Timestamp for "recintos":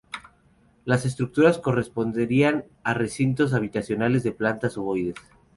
2.95-3.53